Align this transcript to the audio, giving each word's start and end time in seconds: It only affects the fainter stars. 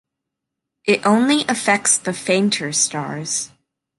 It 0.83 1.05
only 1.05 1.45
affects 1.47 1.95
the 1.99 2.11
fainter 2.11 2.73
stars. 2.73 3.51